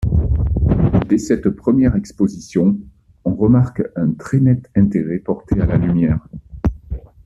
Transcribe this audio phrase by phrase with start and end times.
[1.07, 2.75] Dès cette première exposition,
[3.23, 6.27] on remarque un très net intérêt porté à la lumière.